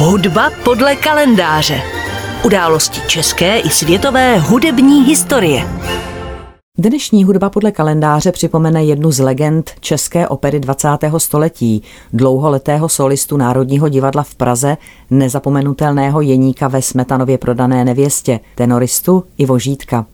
Hudba 0.00 0.50
podle 0.64 0.96
kalendáře. 0.96 1.82
Události 2.44 3.00
české 3.06 3.58
i 3.58 3.70
světové 3.70 4.38
hudební 4.38 5.04
historie. 5.04 5.68
Dnešní 6.78 7.24
hudba 7.24 7.50
podle 7.50 7.72
kalendáře 7.72 8.32
připomene 8.32 8.84
jednu 8.84 9.10
z 9.10 9.18
legend 9.18 9.70
české 9.80 10.28
opery 10.28 10.60
20. 10.60 10.88
století, 11.18 11.82
dlouholetého 12.12 12.88
solistu 12.88 13.36
Národního 13.36 13.88
divadla 13.88 14.22
v 14.22 14.34
Praze, 14.34 14.76
nezapomenutelného 15.10 16.20
jeníka 16.20 16.68
ve 16.68 16.82
Smetanově 16.82 17.38
prodané 17.38 17.84
nevěstě, 17.84 18.40
tenoristu 18.54 19.24
Ivo 19.38 19.58
Žítka. 19.58 20.06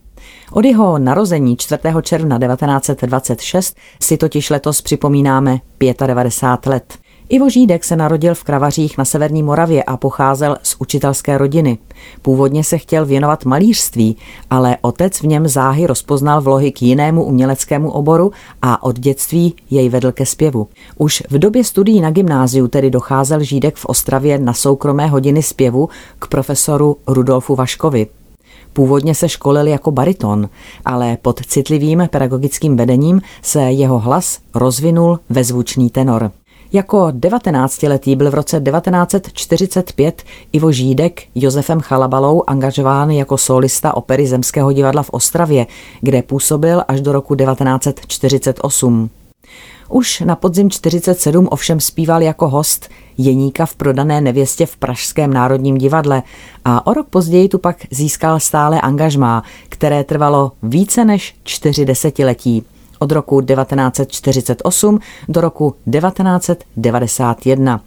Od 0.52 0.64
jeho 0.64 0.98
narození 0.98 1.56
4. 1.56 1.80
června 2.02 2.38
1926 2.38 3.76
si 4.02 4.16
totiž 4.16 4.50
letos 4.50 4.82
připomínáme 4.82 5.58
95 6.06 6.70
let. 6.70 7.03
Ivo 7.28 7.50
Žídek 7.50 7.84
se 7.84 7.96
narodil 7.96 8.34
v 8.34 8.44
Kravařích 8.44 8.98
na 8.98 9.04
Severní 9.04 9.42
Moravě 9.42 9.82
a 9.82 9.96
pocházel 9.96 10.56
z 10.62 10.76
učitelské 10.78 11.38
rodiny. 11.38 11.78
Původně 12.22 12.64
se 12.64 12.78
chtěl 12.78 13.06
věnovat 13.06 13.44
malířství, 13.44 14.16
ale 14.50 14.76
otec 14.80 15.20
v 15.20 15.26
něm 15.26 15.48
záhy 15.48 15.86
rozpoznal 15.86 16.40
vlohy 16.40 16.72
k 16.72 16.82
jinému 16.82 17.24
uměleckému 17.24 17.90
oboru 17.90 18.32
a 18.62 18.82
od 18.82 18.98
dětství 18.98 19.54
jej 19.70 19.88
vedl 19.88 20.12
ke 20.12 20.26
zpěvu. 20.26 20.68
Už 20.98 21.22
v 21.30 21.38
době 21.38 21.64
studií 21.64 22.00
na 22.00 22.10
gymnáziu 22.10 22.68
tedy 22.68 22.90
docházel 22.90 23.42
Žídek 23.42 23.76
v 23.76 23.86
Ostravě 23.86 24.38
na 24.38 24.52
soukromé 24.52 25.06
hodiny 25.06 25.42
zpěvu 25.42 25.88
k 26.18 26.26
profesoru 26.26 26.96
Rudolfu 27.06 27.54
Vaškovi. 27.54 28.06
Původně 28.72 29.14
se 29.14 29.28
školil 29.28 29.66
jako 29.66 29.90
bariton, 29.90 30.48
ale 30.84 31.16
pod 31.22 31.46
citlivým 31.46 32.08
pedagogickým 32.10 32.76
vedením 32.76 33.22
se 33.42 33.60
jeho 33.60 33.98
hlas 33.98 34.38
rozvinul 34.54 35.18
ve 35.30 35.44
zvučný 35.44 35.90
tenor. 35.90 36.30
Jako 36.74 37.06
19-letý 37.06 38.16
byl 38.16 38.30
v 38.30 38.34
roce 38.34 38.60
1945 38.60 40.22
Ivo 40.52 40.72
Žídek 40.72 41.22
Josefem 41.34 41.80
Chalabalou 41.80 42.42
angažován 42.46 43.10
jako 43.10 43.38
solista 43.38 43.96
opery 43.96 44.26
Zemského 44.26 44.72
divadla 44.72 45.02
v 45.02 45.10
Ostravě, 45.10 45.66
kde 46.00 46.22
působil 46.22 46.82
až 46.88 47.00
do 47.00 47.12
roku 47.12 47.34
1948. 47.36 49.10
Už 49.88 50.20
na 50.20 50.36
podzim 50.36 50.70
47 50.70 51.48
ovšem 51.50 51.80
zpíval 51.80 52.22
jako 52.22 52.48
host 52.48 52.88
Jeníka 53.18 53.66
v 53.66 53.74
prodané 53.74 54.20
nevěstě 54.20 54.66
v 54.66 54.76
Pražském 54.76 55.32
národním 55.32 55.78
divadle 55.78 56.22
a 56.64 56.86
o 56.86 56.94
rok 56.94 57.08
později 57.08 57.48
tu 57.48 57.58
pak 57.58 57.76
získal 57.90 58.40
stále 58.40 58.80
angažmá, 58.80 59.42
které 59.68 60.04
trvalo 60.04 60.52
více 60.62 61.04
než 61.04 61.34
čtyři 61.44 61.84
desetiletí 61.84 62.64
od 63.04 63.12
roku 63.12 63.40
1948 63.40 64.98
do 65.28 65.40
roku 65.40 65.74
1991. 65.92 67.80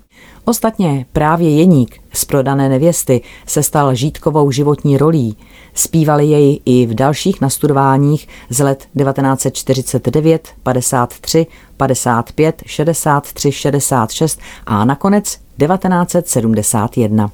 Ostatně 0.46 1.06
právě 1.14 1.50
Jeník 1.50 2.02
z 2.14 2.26
prodané 2.26 2.70
nevěsty 2.70 3.22
se 3.48 3.64
stal 3.64 3.96
žítkovou 3.96 4.52
životní 4.52 4.98
rolí. 4.98 5.38
Zpívali 5.74 6.26
jej 6.26 6.60
i 6.66 6.86
v 6.86 6.94
dalších 6.94 7.42
nastudováních 7.42 8.28
z 8.50 8.60
let 8.60 8.88
1949, 8.98 10.48
53, 10.64 11.48
55, 11.78 12.64
63, 12.66 13.52
66 13.52 14.40
a 14.66 14.86
nakonec 14.86 15.38
1971. 15.58 17.32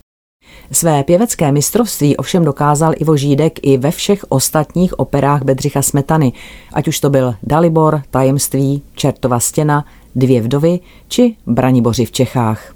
Své 0.72 1.04
pěvecké 1.04 1.52
mistrovství 1.52 2.18
ovšem 2.18 2.46
dokázal 2.46 2.94
Ivo 2.98 3.18
Žídek 3.18 3.60
i 3.62 3.78
ve 3.78 3.92
všech 3.92 4.26
ostatních 4.30 5.00
operách 5.00 5.44
Bedřicha 5.44 5.82
Smetany, 5.82 6.34
ať 6.74 6.88
už 6.88 7.00
to 7.00 7.10
byl 7.10 7.36
Dalibor, 7.44 8.02
Tajemství, 8.12 8.82
Čertova 8.96 9.40
stěna, 9.40 9.86
Dvě 10.16 10.42
vdovy 10.42 10.80
či 11.08 11.36
Braniboři 11.48 12.06
v 12.06 12.12
Čechách. 12.12 12.74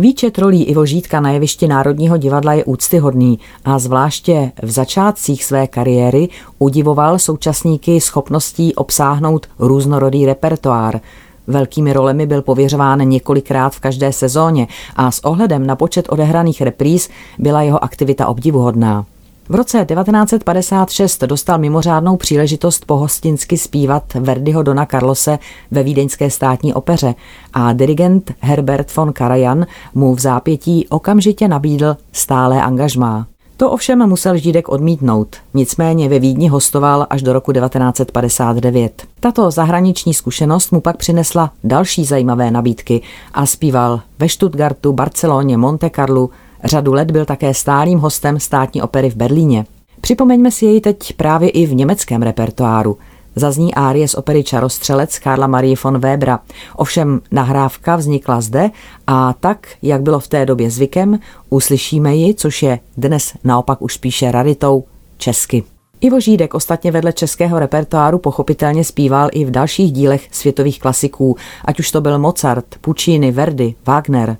Výčet 0.00 0.38
rolí 0.38 0.64
Ivo 0.64 0.86
Žídka 0.86 1.20
na 1.20 1.30
jevišti 1.30 1.68
Národního 1.68 2.16
divadla 2.16 2.52
je 2.52 2.64
úctyhodný 2.64 3.38
a 3.64 3.78
zvláště 3.78 4.52
v 4.62 4.70
začátcích 4.70 5.44
své 5.44 5.66
kariéry 5.66 6.28
udivoval 6.58 7.18
současníky 7.18 8.00
schopností 8.00 8.74
obsáhnout 8.74 9.46
různorodý 9.58 10.26
repertoár– 10.26 11.00
Velkými 11.46 11.92
rolemi 11.92 12.26
byl 12.26 12.42
pověřován 12.42 12.98
několikrát 13.08 13.74
v 13.74 13.80
každé 13.80 14.12
sezóně 14.12 14.66
a 14.96 15.10
s 15.10 15.24
ohledem 15.24 15.66
na 15.66 15.76
počet 15.76 16.06
odehraných 16.08 16.62
repríz 16.62 17.08
byla 17.38 17.62
jeho 17.62 17.84
aktivita 17.84 18.26
obdivuhodná. 18.26 19.04
V 19.48 19.54
roce 19.54 19.86
1956 19.88 21.24
dostal 21.24 21.58
mimořádnou 21.58 22.16
příležitost 22.16 22.84
pohostinsky 22.86 23.58
zpívat 23.58 24.14
Verdiho 24.14 24.62
Dona 24.62 24.86
Carlose 24.86 25.38
ve 25.70 25.82
Vídeňské 25.82 26.30
státní 26.30 26.74
opeře 26.74 27.14
a 27.52 27.72
dirigent 27.72 28.32
Herbert 28.40 28.96
von 28.96 29.12
Karajan 29.12 29.66
mu 29.94 30.14
v 30.14 30.20
zápětí 30.20 30.88
okamžitě 30.88 31.48
nabídl 31.48 31.96
stále 32.12 32.62
angažmá. 32.62 33.26
To 33.56 33.70
ovšem 33.70 34.08
musel 34.08 34.36
Žídek 34.36 34.68
odmítnout, 34.68 35.36
nicméně 35.54 36.08
ve 36.08 36.18
Vídni 36.18 36.48
hostoval 36.48 37.06
až 37.10 37.22
do 37.22 37.32
roku 37.32 37.52
1959. 37.52 39.02
Tato 39.20 39.50
zahraniční 39.50 40.14
zkušenost 40.14 40.70
mu 40.70 40.80
pak 40.80 40.96
přinesla 40.96 41.50
další 41.64 42.04
zajímavé 42.04 42.50
nabídky 42.50 43.02
a 43.34 43.46
zpíval 43.46 44.00
ve 44.18 44.28
Stuttgartu, 44.28 44.92
Barceloně, 44.92 45.56
Monte 45.56 45.90
Carlu, 45.90 46.30
řadu 46.64 46.92
let 46.92 47.10
byl 47.10 47.24
také 47.24 47.54
stálým 47.54 47.98
hostem 47.98 48.40
státní 48.40 48.82
opery 48.82 49.10
v 49.10 49.16
Berlíně. 49.16 49.66
Připomeňme 50.00 50.50
si 50.50 50.66
jej 50.66 50.80
teď 50.80 51.12
právě 51.12 51.48
i 51.48 51.66
v 51.66 51.74
německém 51.74 52.22
repertoáru– 52.22 52.98
Zazní 53.36 53.74
árie 53.74 54.08
z 54.08 54.14
opery 54.14 54.44
Čarostřelec 54.44 55.18
Karla 55.18 55.46
Marie 55.46 55.76
von 55.84 55.98
Webera. 55.98 56.40
Ovšem 56.76 57.20
nahrávka 57.30 57.96
vznikla 57.96 58.40
zde 58.40 58.70
a 59.06 59.32
tak, 59.32 59.68
jak 59.82 60.02
bylo 60.02 60.20
v 60.20 60.28
té 60.28 60.46
době 60.46 60.70
zvykem, 60.70 61.18
uslyšíme 61.50 62.14
ji, 62.14 62.34
což 62.34 62.62
je 62.62 62.78
dnes 62.96 63.32
naopak 63.44 63.82
už 63.82 63.94
spíše 63.94 64.32
raritou, 64.32 64.84
česky. 65.18 65.64
Ivo 66.00 66.20
Žídek 66.20 66.54
ostatně 66.54 66.90
vedle 66.90 67.12
českého 67.12 67.58
repertoáru 67.58 68.18
pochopitelně 68.18 68.84
zpíval 68.84 69.28
i 69.32 69.44
v 69.44 69.50
dalších 69.50 69.92
dílech 69.92 70.28
světových 70.30 70.80
klasiků, 70.80 71.36
ať 71.64 71.80
už 71.80 71.90
to 71.90 72.00
byl 72.00 72.18
Mozart, 72.18 72.64
Puccini, 72.80 73.32
Verdi, 73.32 73.74
Wagner. 73.86 74.36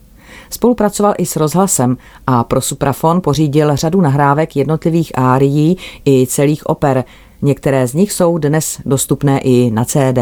Spolupracoval 0.51 1.15
i 1.19 1.27
s 1.27 1.37
rozhlasem 1.37 1.97
a 2.27 2.45
pro 2.45 2.61
suprafon 2.61 3.21
pořídil 3.21 3.77
řadu 3.77 4.01
nahrávek 4.01 4.57
jednotlivých 4.57 5.19
árií 5.19 5.79
i 6.05 6.27
celých 6.27 6.67
oper, 6.67 7.05
Některé 7.45 7.87
z 7.87 7.95
nich 7.95 8.13
jsou 8.13 8.39
dnes 8.39 8.81
dostupné 8.87 9.39
i 9.39 9.71
na 9.71 9.85
CD. 9.85 10.19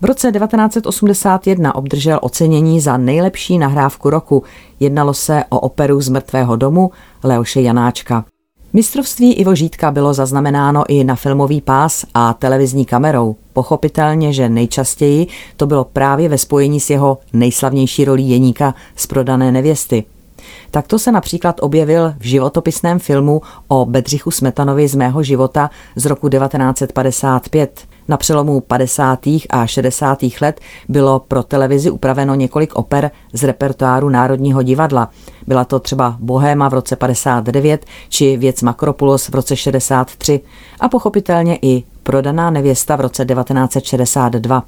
V 0.00 0.04
roce 0.04 0.32
1981 0.32 1.74
obdržel 1.74 2.18
ocenění 2.22 2.80
za 2.80 2.96
nejlepší 2.96 3.58
nahrávku 3.58 4.10
roku. 4.10 4.44
Jednalo 4.80 5.14
se 5.14 5.44
o 5.48 5.60
operu 5.60 6.00
z 6.00 6.08
mrtvého 6.08 6.56
domu 6.56 6.90
Leoše 7.24 7.60
Janáčka. 7.60 8.24
Mistrovství 8.72 9.32
Ivo 9.32 9.54
Žítka 9.54 9.90
bylo 9.90 10.14
zaznamenáno 10.14 10.84
i 10.88 11.04
na 11.04 11.16
filmový 11.16 11.60
pás 11.60 12.04
a 12.14 12.32
televizní 12.32 12.84
kamerou. 12.84 13.36
Pochopitelně, 13.52 14.32
že 14.32 14.48
nejčastěji 14.48 15.26
to 15.56 15.66
bylo 15.66 15.84
právě 15.84 16.28
ve 16.28 16.38
spojení 16.38 16.80
s 16.80 16.90
jeho 16.90 17.18
nejslavnější 17.32 18.04
rolí 18.04 18.30
Jeníka 18.30 18.74
z 18.96 19.06
prodané 19.06 19.52
nevěsty. 19.52 20.04
Takto 20.70 20.98
se 20.98 21.12
například 21.12 21.56
objevil 21.60 22.14
v 22.18 22.24
životopisném 22.24 22.98
filmu 22.98 23.42
o 23.68 23.84
Bedřichu 23.84 24.30
Smetanovi 24.30 24.88
z 24.88 24.94
mého 24.94 25.22
života 25.22 25.70
z 25.96 26.06
roku 26.06 26.28
1955. 26.28 27.80
Na 28.08 28.16
přelomu 28.16 28.60
50. 28.60 29.18
a 29.50 29.66
60. 29.66 30.18
let 30.40 30.60
bylo 30.88 31.18
pro 31.18 31.42
televizi 31.42 31.90
upraveno 31.90 32.34
několik 32.34 32.74
oper 32.74 33.10
z 33.32 33.44
repertoáru 33.44 34.08
Národního 34.08 34.62
divadla. 34.62 35.10
Byla 35.46 35.64
to 35.64 35.78
třeba 35.78 36.16
Bohéma 36.20 36.68
v 36.68 36.74
roce 36.74 36.96
59 36.96 37.86
či 38.08 38.36
Věc 38.36 38.62
Makropulos 38.62 39.28
v 39.28 39.34
roce 39.34 39.56
63 39.56 40.40
a 40.80 40.88
pochopitelně 40.88 41.58
i 41.62 41.84
Prodaná 42.08 42.50
nevěsta 42.50 42.96
v 42.96 43.00
roce 43.00 43.24
1962. 43.24 44.64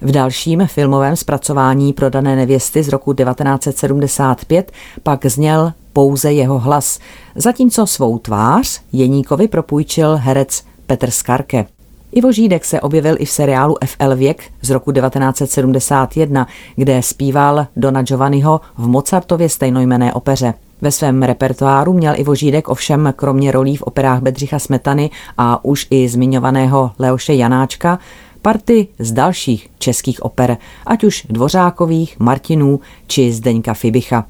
V 0.00 0.10
dalším 0.10 0.66
filmovém 0.66 1.16
zpracování 1.16 1.92
prodané 1.92 2.36
nevěsty 2.36 2.82
z 2.82 2.88
roku 2.88 3.12
1975 3.12 4.72
pak 5.02 5.26
zněl 5.26 5.72
pouze 5.92 6.32
jeho 6.32 6.58
hlas, 6.58 6.98
zatímco 7.34 7.86
svou 7.86 8.18
tvář 8.18 8.80
Jeníkovi 8.92 9.48
propůjčil 9.48 10.16
herec 10.16 10.64
Petr 10.86 11.10
Skarke. 11.10 11.66
Ivo 12.12 12.32
Žídek 12.32 12.64
se 12.64 12.80
objevil 12.80 13.16
i 13.18 13.24
v 13.24 13.30
seriálu 13.30 13.76
FL 13.86 14.16
Věk 14.16 14.44
z 14.62 14.70
roku 14.70 14.92
1971, 14.92 16.46
kde 16.76 17.02
zpíval 17.02 17.66
Dona 17.76 18.02
Giovanniho 18.02 18.60
v 18.76 18.86
Mozartově 18.86 19.48
stejnojmené 19.48 20.12
opeře. 20.12 20.54
Ve 20.80 20.90
svém 20.90 21.22
repertoáru 21.22 21.92
měl 21.92 22.14
Ivo 22.16 22.34
Žídek 22.34 22.68
ovšem 22.68 23.12
kromě 23.16 23.52
rolí 23.52 23.76
v 23.76 23.82
operách 23.82 24.20
Bedřicha 24.20 24.58
Smetany 24.58 25.10
a 25.38 25.64
už 25.64 25.86
i 25.90 26.08
zmiňovaného 26.08 26.90
Leoše 26.98 27.34
Janáčka 27.34 27.98
party 28.44 28.88
z 28.98 29.12
dalších 29.12 29.68
českých 29.78 30.22
oper, 30.22 30.56
ať 30.86 31.04
už 31.04 31.26
Dvořákových, 31.30 32.20
Martinů 32.20 32.80
či 33.06 33.32
Zdeňka 33.32 33.74
Fibicha. 33.74 34.26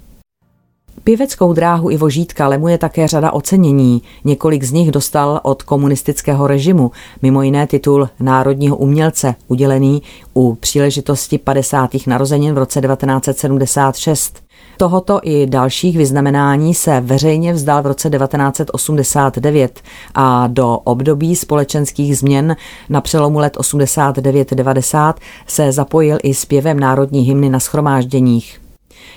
Pěveckou 1.04 1.52
dráhu 1.52 1.90
Ivo 1.90 2.10
Žítka 2.10 2.48
lemuje 2.48 2.78
také 2.78 3.08
řada 3.08 3.32
ocenění. 3.32 4.02
Několik 4.24 4.64
z 4.64 4.72
nich 4.72 4.90
dostal 4.90 5.40
od 5.42 5.62
komunistického 5.62 6.46
režimu, 6.46 6.90
mimo 7.22 7.42
jiné 7.42 7.66
titul 7.66 8.08
národního 8.20 8.76
umělce, 8.76 9.34
udělený 9.48 10.02
u 10.34 10.54
příležitosti 10.54 11.38
50. 11.38 11.90
narozenin 12.06 12.54
v 12.54 12.58
roce 12.58 12.80
1976. 12.80 14.43
Tohoto 14.76 15.20
i 15.22 15.46
dalších 15.46 15.96
vyznamenání 15.96 16.74
se 16.74 17.00
veřejně 17.00 17.52
vzdal 17.52 17.82
v 17.82 17.86
roce 17.86 18.10
1989 18.10 19.80
a 20.14 20.46
do 20.46 20.78
období 20.78 21.36
společenských 21.36 22.18
změn 22.18 22.56
na 22.88 23.00
přelomu 23.00 23.38
let 23.38 23.56
89-90 23.56 25.14
se 25.46 25.72
zapojil 25.72 26.18
i 26.22 26.34
zpěvem 26.34 26.80
národní 26.80 27.22
hymny 27.22 27.48
na 27.48 27.60
schromážděních. 27.60 28.60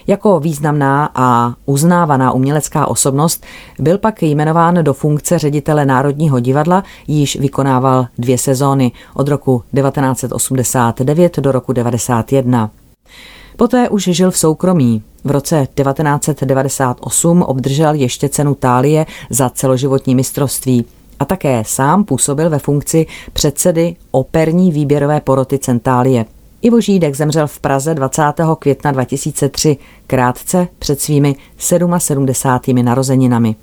Jako 0.08 0.40
významná 0.40 1.10
a 1.16 1.54
uznávaná 1.66 2.32
umělecká 2.32 2.88
osobnost 2.88 3.46
byl 3.80 3.98
pak 3.98 4.24
jmenován 4.24 4.84
do 4.84 4.94
funkce 4.94 5.40
ředitele 5.40 5.86
Národního 5.86 6.40
divadla, 6.40 6.84
již 7.08 7.36
vykonával 7.36 8.08
dvě 8.18 8.38
sezóny 8.38 8.92
od 9.14 9.28
roku 9.28 9.64
1989 9.76 11.40
do 11.40 11.52
roku 11.52 11.74
1991. 11.74 12.70
Poté 13.58 13.90
už 13.90 14.04
žil 14.04 14.32
v 14.32 14.38
soukromí. 14.38 15.04
V 15.24 15.32
roce 15.32 15.68
1998 15.74 17.42
obdržel 17.42 17.94
ještě 17.94 18.30
cenu 18.30 18.56
Tálie 18.56 19.06
za 19.30 19.50
celoživotní 19.50 20.16
mistrovství 20.16 20.86
a 21.20 21.26
také 21.26 21.64
sám 21.66 22.04
působil 22.04 22.50
ve 22.50 22.60
funkci 22.60 23.06
předsedy 23.34 23.96
operní 24.12 24.72
výběrové 24.72 25.22
poroty 25.22 25.60
Centálie. 25.60 26.26
Ivo 26.62 26.82
Žídek 26.82 27.16
zemřel 27.16 27.48
v 27.48 27.60
Praze 27.60 27.94
20. 27.94 28.24
května 28.60 28.92
2003, 28.92 29.78
krátce 30.08 30.68
před 30.80 31.02
svými 31.02 31.36
77. 31.58 32.86
narozeninami. 32.86 33.56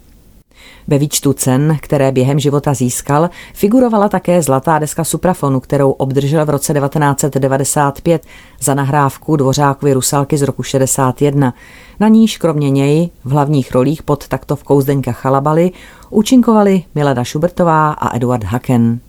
Ve 0.88 0.98
výčtu 0.98 1.32
cen, 1.32 1.76
které 1.80 2.12
během 2.12 2.38
života 2.38 2.74
získal, 2.74 3.30
figurovala 3.54 4.08
také 4.08 4.42
zlatá 4.42 4.78
deska 4.78 5.04
Suprafonu, 5.04 5.60
kterou 5.60 5.90
obdržel 5.90 6.46
v 6.46 6.50
roce 6.50 6.74
1995 6.74 8.26
za 8.60 8.74
nahrávku 8.74 9.36
Dvořákovy 9.36 9.92
Rusalky 9.92 10.38
z 10.38 10.42
roku 10.42 10.62
61. 10.62 11.54
Na 12.00 12.08
níž 12.08 12.38
kromě 12.38 12.70
něj 12.70 13.10
v 13.24 13.30
hlavních 13.30 13.72
rolích 13.72 14.02
pod 14.02 14.28
taktovkou 14.28 14.80
Zdeňka 14.80 15.12
Chalabaly 15.12 15.70
účinkovali 16.10 16.82
Milada 16.94 17.24
Šubertová 17.24 17.92
a 17.92 18.16
Eduard 18.16 18.44
Haken. 18.44 19.00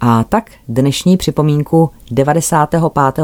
A 0.00 0.24
tak 0.24 0.50
dnešní 0.68 1.16
připomínku 1.16 1.90
95. 2.10 2.82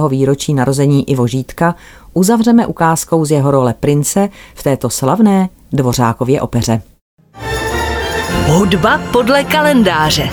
výročí 0.08 0.54
narození 0.54 1.10
Ivo 1.10 1.26
Žítka 1.26 1.74
uzavřeme 2.14 2.66
ukázkou 2.66 3.24
z 3.24 3.30
jeho 3.30 3.50
role 3.50 3.74
prince 3.80 4.28
v 4.54 4.62
této 4.62 4.90
slavné 4.90 5.48
Dvořákově 5.72 6.40
opeře. 6.40 6.82
Hudba 8.46 8.98
podle 9.12 9.44
kalendáře. 9.44 10.30